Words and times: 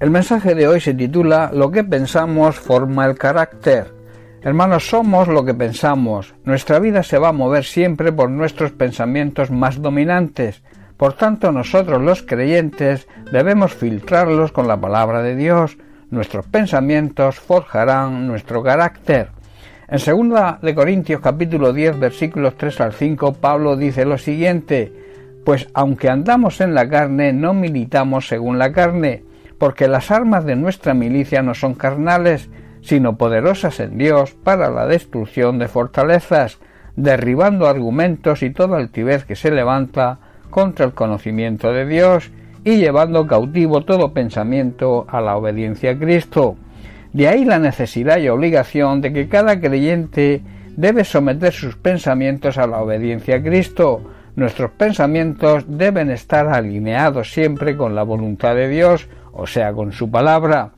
El 0.00 0.10
mensaje 0.10 0.56
de 0.56 0.66
hoy 0.66 0.80
se 0.80 0.92
titula 0.92 1.50
Lo 1.54 1.70
que 1.70 1.84
pensamos 1.84 2.56
forma 2.56 3.06
el 3.06 3.16
carácter. 3.16 3.94
Hermanos, 4.42 4.88
somos 4.88 5.28
lo 5.28 5.44
que 5.44 5.54
pensamos. 5.54 6.34
Nuestra 6.44 6.80
vida 6.80 7.04
se 7.04 7.18
va 7.18 7.28
a 7.28 7.32
mover 7.32 7.64
siempre 7.64 8.10
por 8.10 8.28
nuestros 8.28 8.72
pensamientos 8.72 9.52
más 9.52 9.80
dominantes. 9.80 10.62
Por 10.96 11.12
tanto, 11.12 11.52
nosotros 11.52 12.02
los 12.02 12.22
creyentes 12.22 13.06
debemos 13.30 13.72
filtrarlos 13.72 14.50
con 14.50 14.66
la 14.66 14.80
palabra 14.80 15.22
de 15.22 15.36
Dios. 15.36 15.78
Nuestros 16.10 16.44
pensamientos 16.46 17.38
forjarán 17.38 18.26
nuestro 18.26 18.64
carácter. 18.64 19.28
En 19.86 19.98
2 19.98 20.60
de 20.60 20.74
Corintios 20.74 21.20
capítulo 21.20 21.72
10 21.72 22.00
versículos 22.00 22.56
3 22.56 22.80
al 22.80 22.92
5 22.94 23.34
Pablo 23.34 23.76
dice 23.76 24.04
lo 24.04 24.18
siguiente: 24.18 24.92
Pues 25.44 25.68
aunque 25.72 26.10
andamos 26.10 26.60
en 26.60 26.74
la 26.74 26.88
carne, 26.88 27.32
no 27.32 27.54
militamos 27.54 28.26
según 28.26 28.58
la 28.58 28.72
carne, 28.72 29.22
porque 29.58 29.88
las 29.88 30.10
armas 30.10 30.44
de 30.44 30.56
nuestra 30.56 30.94
milicia 30.94 31.42
no 31.42 31.54
son 31.54 31.74
carnales, 31.74 32.48
sino 32.80 33.16
poderosas 33.16 33.80
en 33.80 33.96
Dios 33.98 34.34
para 34.44 34.70
la 34.70 34.86
destrucción 34.86 35.58
de 35.58 35.68
fortalezas, 35.68 36.58
derribando 36.96 37.66
argumentos 37.66 38.42
y 38.42 38.50
toda 38.50 38.76
altivez 38.76 39.24
que 39.24 39.36
se 39.36 39.50
levanta 39.50 40.18
contra 40.50 40.86
el 40.86 40.92
conocimiento 40.92 41.72
de 41.72 41.86
Dios 41.86 42.30
y 42.62 42.76
llevando 42.76 43.26
cautivo 43.26 43.82
todo 43.82 44.12
pensamiento 44.12 45.06
a 45.08 45.20
la 45.20 45.36
obediencia 45.36 45.92
a 45.92 45.98
Cristo. 45.98 46.56
De 47.12 47.28
ahí 47.28 47.44
la 47.44 47.58
necesidad 47.58 48.18
y 48.18 48.28
obligación 48.28 49.00
de 49.00 49.12
que 49.12 49.28
cada 49.28 49.60
creyente 49.60 50.42
debe 50.76 51.04
someter 51.04 51.52
sus 51.52 51.76
pensamientos 51.76 52.58
a 52.58 52.66
la 52.66 52.80
obediencia 52.80 53.36
a 53.36 53.42
Cristo. 53.42 54.02
Nuestros 54.36 54.72
pensamientos 54.72 55.64
deben 55.68 56.10
estar 56.10 56.48
alineados 56.48 57.32
siempre 57.32 57.76
con 57.76 57.94
la 57.94 58.02
voluntad 58.02 58.56
de 58.56 58.68
Dios, 58.68 59.08
o 59.34 59.46
sea, 59.46 59.72
con 59.72 59.92
su 59.92 60.10
palabra. 60.10 60.70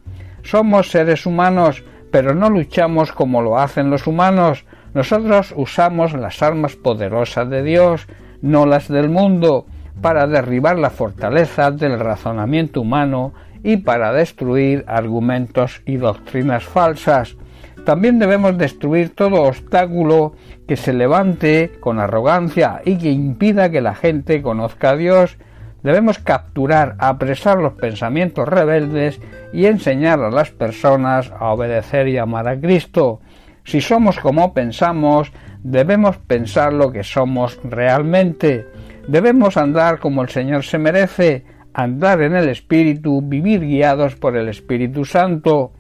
Somos 0.42 0.90
seres 0.90 1.26
humanos, 1.26 1.84
pero 2.10 2.34
no 2.34 2.50
luchamos 2.50 3.12
como 3.12 3.42
lo 3.42 3.58
hacen 3.58 3.90
los 3.90 4.06
humanos. 4.06 4.64
Nosotros 4.94 5.52
usamos 5.56 6.14
las 6.14 6.42
armas 6.42 6.76
poderosas 6.76 7.48
de 7.50 7.62
Dios, 7.62 8.06
no 8.42 8.66
las 8.66 8.88
del 8.88 9.08
mundo, 9.08 9.66
para 10.00 10.26
derribar 10.26 10.78
la 10.78 10.90
fortaleza 10.90 11.70
del 11.70 11.98
razonamiento 11.98 12.80
humano 12.80 13.32
y 13.62 13.78
para 13.78 14.12
destruir 14.12 14.84
argumentos 14.86 15.82
y 15.84 15.96
doctrinas 15.96 16.64
falsas. 16.64 17.36
También 17.84 18.18
debemos 18.18 18.58
destruir 18.58 19.14
todo 19.14 19.42
obstáculo 19.42 20.34
que 20.66 20.76
se 20.76 20.92
levante 20.92 21.72
con 21.80 22.00
arrogancia 22.00 22.80
y 22.84 22.98
que 22.98 23.10
impida 23.10 23.70
que 23.70 23.80
la 23.80 23.94
gente 23.94 24.42
conozca 24.42 24.90
a 24.90 24.96
Dios. 24.96 25.36
Debemos 25.82 26.18
capturar, 26.18 26.96
apresar 26.98 27.58
los 27.58 27.74
pensamientos 27.74 28.48
rebeldes 28.48 29.20
y 29.52 29.66
enseñar 29.66 30.20
a 30.20 30.30
las 30.30 30.50
personas 30.50 31.32
a 31.38 31.52
obedecer 31.52 32.08
y 32.08 32.18
amar 32.18 32.48
a 32.48 32.58
Cristo. 32.58 33.20
Si 33.64 33.80
somos 33.80 34.18
como 34.18 34.54
pensamos, 34.54 35.32
debemos 35.62 36.18
pensar 36.18 36.72
lo 36.72 36.92
que 36.92 37.04
somos 37.04 37.58
realmente. 37.64 38.66
Debemos 39.08 39.56
andar 39.56 39.98
como 39.98 40.22
el 40.22 40.28
Señor 40.28 40.64
se 40.64 40.78
merece, 40.78 41.44
andar 41.72 42.22
en 42.22 42.34
el 42.34 42.48
Espíritu, 42.48 43.20
vivir 43.22 43.60
guiados 43.60 44.16
por 44.16 44.36
el 44.36 44.48
Espíritu 44.48 45.04
Santo. 45.04 45.72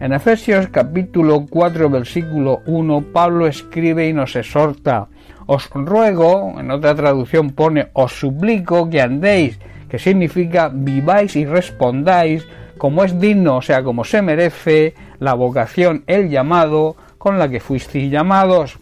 En 0.00 0.12
Efesios 0.12 0.68
capítulo 0.68 1.46
4 1.50 1.90
versículo 1.90 2.60
1 2.66 3.06
Pablo 3.12 3.48
escribe 3.48 4.08
y 4.08 4.12
nos 4.12 4.36
exhorta, 4.36 5.08
os 5.48 5.70
ruego, 5.72 6.60
en 6.60 6.70
otra 6.70 6.94
traducción 6.94 7.56
pone, 7.56 7.88
os 7.94 8.12
suplico 8.12 8.90
que 8.90 9.00
andéis, 9.00 9.58
que 9.88 9.98
significa 9.98 10.68
viváis 10.68 11.36
y 11.36 11.46
respondáis 11.46 12.46
como 12.76 13.02
es 13.02 13.18
digno, 13.18 13.56
o 13.56 13.62
sea, 13.62 13.82
como 13.82 14.04
se 14.04 14.20
merece 14.20 14.92
la 15.18 15.32
vocación, 15.32 16.04
el 16.06 16.28
llamado 16.28 16.96
con 17.16 17.38
la 17.38 17.48
que 17.48 17.60
fuisteis 17.60 18.12
llamados. 18.12 18.78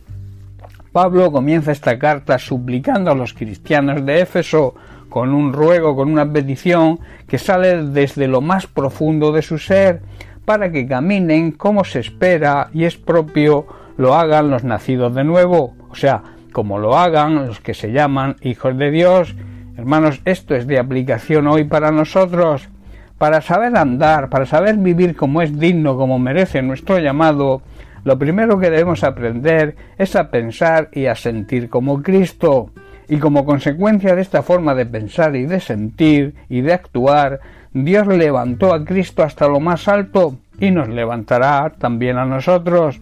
Pablo 0.90 1.30
comienza 1.30 1.70
esta 1.70 2.00
carta 2.00 2.36
suplicando 2.36 3.12
a 3.12 3.14
los 3.14 3.32
cristianos 3.32 4.04
de 4.04 4.22
Éfeso 4.22 4.74
con 5.08 5.32
un 5.34 5.52
ruego, 5.52 5.94
con 5.94 6.10
una 6.10 6.30
petición 6.30 6.98
que 7.28 7.38
sale 7.38 7.84
desde 7.84 8.26
lo 8.26 8.40
más 8.40 8.66
profundo 8.66 9.30
de 9.30 9.42
su 9.42 9.58
ser, 9.58 10.02
para 10.44 10.72
que 10.72 10.88
caminen 10.88 11.52
como 11.52 11.84
se 11.84 12.00
espera 12.00 12.70
y 12.74 12.84
es 12.84 12.96
propio 12.96 13.66
lo 13.96 14.16
hagan 14.16 14.50
los 14.50 14.64
nacidos 14.64 15.14
de 15.14 15.22
nuevo, 15.22 15.76
o 15.88 15.94
sea, 15.94 16.22
como 16.56 16.78
lo 16.78 16.96
hagan 16.96 17.48
los 17.48 17.60
que 17.60 17.74
se 17.74 17.92
llaman 17.92 18.36
hijos 18.40 18.78
de 18.78 18.90
Dios. 18.90 19.36
Hermanos, 19.76 20.22
esto 20.24 20.54
es 20.54 20.66
de 20.66 20.78
aplicación 20.78 21.48
hoy 21.48 21.64
para 21.64 21.90
nosotros. 21.90 22.70
Para 23.18 23.42
saber 23.42 23.76
andar, 23.76 24.30
para 24.30 24.46
saber 24.46 24.78
vivir 24.78 25.16
como 25.16 25.42
es 25.42 25.58
digno, 25.58 25.98
como 25.98 26.18
merece 26.18 26.62
nuestro 26.62 26.98
llamado, 26.98 27.60
lo 28.04 28.18
primero 28.18 28.58
que 28.58 28.70
debemos 28.70 29.04
aprender 29.04 29.76
es 29.98 30.16
a 30.16 30.30
pensar 30.30 30.88
y 30.94 31.04
a 31.04 31.14
sentir 31.14 31.68
como 31.68 32.02
Cristo. 32.02 32.70
Y 33.06 33.18
como 33.18 33.44
consecuencia 33.44 34.14
de 34.14 34.22
esta 34.22 34.42
forma 34.42 34.74
de 34.74 34.86
pensar 34.86 35.36
y 35.36 35.44
de 35.44 35.60
sentir 35.60 36.36
y 36.48 36.62
de 36.62 36.72
actuar, 36.72 37.40
Dios 37.74 38.06
levantó 38.06 38.72
a 38.72 38.82
Cristo 38.82 39.22
hasta 39.22 39.46
lo 39.46 39.60
más 39.60 39.88
alto 39.88 40.38
y 40.58 40.70
nos 40.70 40.88
levantará 40.88 41.74
también 41.78 42.16
a 42.16 42.24
nosotros. 42.24 42.98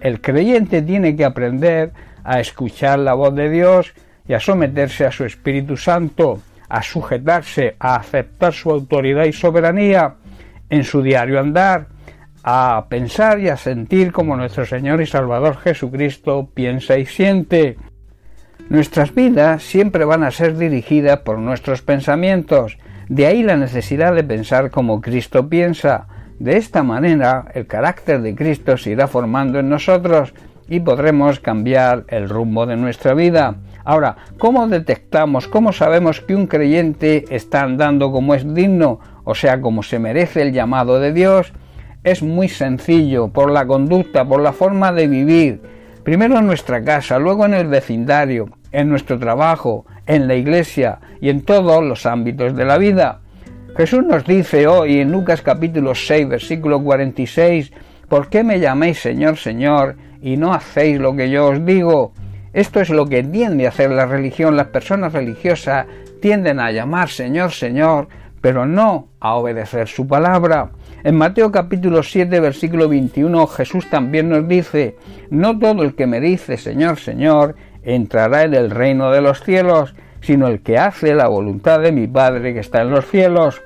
El 0.00 0.20
creyente 0.20 0.82
tiene 0.82 1.14
que 1.14 1.24
aprender 1.24 1.92
a 2.26 2.40
escuchar 2.40 2.98
la 2.98 3.14
voz 3.14 3.34
de 3.34 3.48
Dios 3.48 3.94
y 4.26 4.34
a 4.34 4.40
someterse 4.40 5.06
a 5.06 5.12
su 5.12 5.24
Espíritu 5.24 5.76
Santo, 5.76 6.40
a 6.68 6.82
sujetarse, 6.82 7.76
a 7.78 7.94
aceptar 7.94 8.52
su 8.52 8.70
autoridad 8.70 9.24
y 9.26 9.32
soberanía 9.32 10.16
en 10.68 10.82
su 10.82 11.02
diario 11.02 11.38
andar, 11.38 11.86
a 12.42 12.86
pensar 12.88 13.38
y 13.38 13.48
a 13.48 13.56
sentir 13.56 14.10
como 14.10 14.36
nuestro 14.36 14.66
Señor 14.66 15.00
y 15.00 15.06
Salvador 15.06 15.58
Jesucristo 15.58 16.50
piensa 16.52 16.98
y 16.98 17.06
siente. 17.06 17.76
Nuestras 18.68 19.14
vidas 19.14 19.62
siempre 19.62 20.04
van 20.04 20.24
a 20.24 20.32
ser 20.32 20.58
dirigidas 20.58 21.20
por 21.20 21.38
nuestros 21.38 21.82
pensamientos, 21.82 22.78
de 23.08 23.26
ahí 23.26 23.44
la 23.44 23.56
necesidad 23.56 24.12
de 24.16 24.24
pensar 24.24 24.72
como 24.72 25.00
Cristo 25.00 25.48
piensa. 25.48 26.08
De 26.40 26.56
esta 26.56 26.82
manera 26.82 27.46
el 27.54 27.68
carácter 27.68 28.20
de 28.20 28.34
Cristo 28.34 28.76
se 28.76 28.90
irá 28.90 29.06
formando 29.06 29.60
en 29.60 29.68
nosotros 29.68 30.34
y 30.68 30.80
podremos 30.80 31.40
cambiar 31.40 32.04
el 32.08 32.28
rumbo 32.28 32.66
de 32.66 32.76
nuestra 32.76 33.14
vida. 33.14 33.56
Ahora, 33.84 34.16
¿cómo 34.38 34.66
detectamos, 34.66 35.46
cómo 35.48 35.72
sabemos 35.72 36.20
que 36.20 36.34
un 36.34 36.46
creyente 36.46 37.24
está 37.30 37.62
andando 37.62 38.10
como 38.10 38.34
es 38.34 38.54
digno, 38.54 39.00
o 39.24 39.34
sea, 39.34 39.60
como 39.60 39.82
se 39.82 39.98
merece 39.98 40.42
el 40.42 40.52
llamado 40.52 41.00
de 41.00 41.12
Dios? 41.12 41.52
es 42.06 42.22
muy 42.22 42.48
sencillo, 42.48 43.26
por 43.26 43.50
la 43.50 43.66
conducta, 43.66 44.24
por 44.24 44.40
la 44.40 44.52
forma 44.52 44.92
de 44.92 45.08
vivir, 45.08 45.60
primero 46.04 46.38
en 46.38 46.46
nuestra 46.46 46.84
casa, 46.84 47.18
luego 47.18 47.44
en 47.44 47.54
el 47.54 47.66
vecindario, 47.66 48.48
en 48.70 48.88
nuestro 48.88 49.18
trabajo, 49.18 49.86
en 50.06 50.28
la 50.28 50.36
iglesia 50.36 51.00
y 51.20 51.30
en 51.30 51.42
todos 51.42 51.82
los 51.82 52.06
ámbitos 52.06 52.54
de 52.54 52.64
la 52.64 52.78
vida. 52.78 53.22
Jesús 53.76 54.04
nos 54.04 54.24
dice 54.24 54.68
hoy 54.68 55.00
en 55.00 55.10
Lucas 55.10 55.42
capítulo 55.42 55.96
6, 55.96 56.28
versículo 56.28 56.80
46, 56.80 57.72
¿por 58.08 58.28
qué 58.28 58.44
me 58.44 58.60
llaméis 58.60 59.00
Señor, 59.00 59.36
Señor, 59.36 59.96
y 60.20 60.36
no 60.36 60.52
hacéis 60.52 60.98
lo 60.98 61.14
que 61.14 61.30
yo 61.30 61.48
os 61.48 61.64
digo? 61.64 62.12
Esto 62.52 62.80
es 62.80 62.90
lo 62.90 63.06
que 63.06 63.22
tiende 63.22 63.66
a 63.66 63.68
hacer 63.68 63.90
la 63.90 64.06
religión. 64.06 64.56
Las 64.56 64.68
personas 64.68 65.12
religiosas 65.12 65.86
tienden 66.20 66.58
a 66.58 66.70
llamar 66.72 67.08
Señor, 67.08 67.52
Señor, 67.52 68.08
pero 68.40 68.64
no 68.64 69.08
a 69.20 69.34
obedecer 69.34 69.88
su 69.88 70.06
palabra. 70.06 70.70
En 71.04 71.16
Mateo 71.16 71.52
capítulo 71.52 72.02
7, 72.02 72.40
versículo 72.40 72.88
21, 72.88 73.46
Jesús 73.46 73.90
también 73.90 74.28
nos 74.28 74.48
dice, 74.48 74.96
no 75.30 75.58
todo 75.58 75.82
el 75.82 75.94
que 75.94 76.06
me 76.06 76.20
dice 76.20 76.56
Señor, 76.56 76.98
Señor, 76.98 77.56
entrará 77.82 78.42
en 78.42 78.54
el 78.54 78.70
reino 78.70 79.10
de 79.10 79.20
los 79.20 79.42
cielos, 79.42 79.94
sino 80.20 80.48
el 80.48 80.62
que 80.62 80.78
hace 80.78 81.14
la 81.14 81.28
voluntad 81.28 81.80
de 81.80 81.92
mi 81.92 82.06
Padre 82.06 82.54
que 82.54 82.60
está 82.60 82.80
en 82.82 82.90
los 82.90 83.06
cielos. 83.06 83.62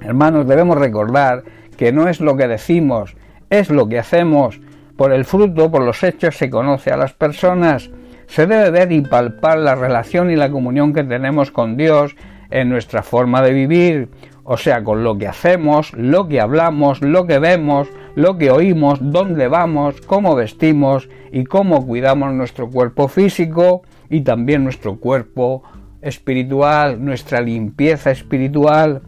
Hermanos, 0.00 0.46
debemos 0.46 0.78
recordar 0.78 1.42
que 1.76 1.92
no 1.92 2.08
es 2.08 2.20
lo 2.20 2.36
que 2.36 2.46
decimos, 2.46 3.16
es 3.52 3.70
lo 3.70 3.88
que 3.88 3.98
hacemos. 3.98 4.60
Por 4.96 5.12
el 5.12 5.24
fruto, 5.24 5.70
por 5.70 5.82
los 5.82 6.02
hechos, 6.02 6.36
se 6.36 6.50
conoce 6.50 6.90
a 6.90 6.96
las 6.96 7.12
personas. 7.12 7.90
Se 8.26 8.46
debe 8.46 8.70
ver 8.70 8.92
y 8.92 9.02
palpar 9.02 9.58
la 9.58 9.74
relación 9.74 10.30
y 10.30 10.36
la 10.36 10.50
comunión 10.50 10.92
que 10.92 11.04
tenemos 11.04 11.50
con 11.50 11.76
Dios 11.76 12.16
en 12.50 12.68
nuestra 12.68 13.02
forma 13.02 13.42
de 13.42 13.52
vivir 13.52 14.08
o 14.44 14.56
sea, 14.56 14.82
con 14.82 15.04
lo 15.04 15.16
que 15.18 15.28
hacemos, 15.28 15.92
lo 15.92 16.28
que 16.28 16.40
hablamos, 16.40 17.00
lo 17.00 17.26
que 17.26 17.38
vemos, 17.38 17.88
lo 18.14 18.38
que 18.38 18.50
oímos, 18.50 18.98
dónde 19.00 19.48
vamos, 19.48 20.00
cómo 20.00 20.34
vestimos 20.34 21.08
y 21.30 21.44
cómo 21.44 21.86
cuidamos 21.86 22.32
nuestro 22.32 22.68
cuerpo 22.68 23.08
físico 23.08 23.82
y 24.10 24.22
también 24.22 24.64
nuestro 24.64 24.96
cuerpo 24.96 25.62
espiritual, 26.00 27.04
nuestra 27.04 27.40
limpieza 27.40 28.10
espiritual. 28.10 29.02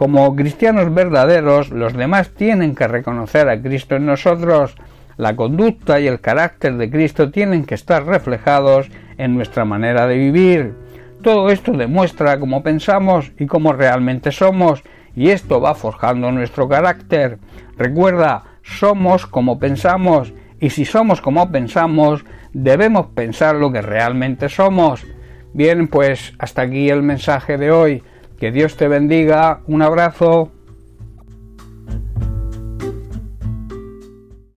Como 0.00 0.34
cristianos 0.34 0.94
verdaderos, 0.94 1.68
los 1.68 1.92
demás 1.92 2.30
tienen 2.30 2.74
que 2.74 2.88
reconocer 2.88 3.50
a 3.50 3.60
Cristo 3.60 3.96
en 3.96 4.06
nosotros. 4.06 4.74
La 5.18 5.36
conducta 5.36 6.00
y 6.00 6.06
el 6.06 6.20
carácter 6.20 6.78
de 6.78 6.88
Cristo 6.88 7.30
tienen 7.30 7.66
que 7.66 7.74
estar 7.74 8.06
reflejados 8.06 8.88
en 9.18 9.34
nuestra 9.34 9.66
manera 9.66 10.06
de 10.06 10.16
vivir. 10.16 10.74
Todo 11.22 11.50
esto 11.50 11.72
demuestra 11.72 12.40
cómo 12.40 12.62
pensamos 12.62 13.32
y 13.38 13.44
cómo 13.44 13.74
realmente 13.74 14.32
somos, 14.32 14.82
y 15.14 15.28
esto 15.28 15.60
va 15.60 15.74
forjando 15.74 16.32
nuestro 16.32 16.66
carácter. 16.66 17.36
Recuerda, 17.76 18.44
somos 18.62 19.26
como 19.26 19.58
pensamos 19.58 20.32
y 20.60 20.70
si 20.70 20.86
somos 20.86 21.20
como 21.20 21.52
pensamos, 21.52 22.24
debemos 22.54 23.08
pensar 23.08 23.56
lo 23.56 23.70
que 23.70 23.82
realmente 23.82 24.48
somos. 24.48 25.04
Bien, 25.52 25.88
pues 25.88 26.32
hasta 26.38 26.62
aquí 26.62 26.88
el 26.88 27.02
mensaje 27.02 27.58
de 27.58 27.70
hoy. 27.70 28.02
Que 28.40 28.50
Dios 28.50 28.76
te 28.76 28.88
bendiga. 28.88 29.60
Un 29.66 29.82
abrazo. 29.82 30.50